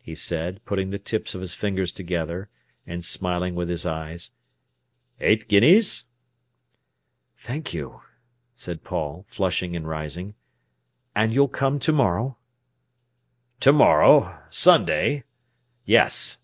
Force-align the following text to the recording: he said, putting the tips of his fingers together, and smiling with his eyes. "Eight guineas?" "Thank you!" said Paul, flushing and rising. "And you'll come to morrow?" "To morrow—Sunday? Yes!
he 0.00 0.14
said, 0.14 0.60
putting 0.64 0.90
the 0.90 0.96
tips 0.98 1.34
of 1.34 1.40
his 1.40 1.52
fingers 1.52 1.90
together, 1.90 2.48
and 2.86 3.04
smiling 3.04 3.56
with 3.56 3.68
his 3.68 3.84
eyes. 3.84 4.30
"Eight 5.20 5.48
guineas?" 5.48 6.06
"Thank 7.36 7.74
you!" 7.74 8.00
said 8.54 8.84
Paul, 8.84 9.24
flushing 9.26 9.74
and 9.74 9.88
rising. 9.88 10.36
"And 11.16 11.32
you'll 11.34 11.48
come 11.48 11.80
to 11.80 11.90
morrow?" 11.92 12.38
"To 13.58 13.72
morrow—Sunday? 13.72 15.24
Yes! 15.84 16.42